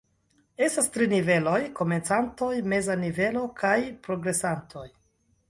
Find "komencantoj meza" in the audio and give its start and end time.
1.81-2.97